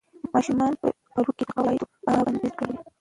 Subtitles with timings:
[0.33, 2.77] ماشومان په لوبو کې د قواعدو پابندۍ زده کوي.